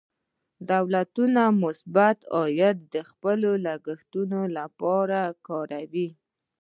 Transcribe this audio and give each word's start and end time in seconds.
دولتونه 0.71 1.41
مثبت 1.63 2.17
عاید 2.37 2.77
د 2.93 2.95
خپلو 3.09 3.49
لګښتونو 3.65 4.39
لپاره 4.57 5.19
کاروي. 5.47 6.09